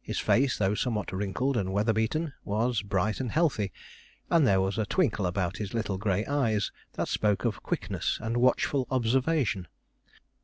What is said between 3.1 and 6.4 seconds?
and healthy; and there was a twinkle about his little grey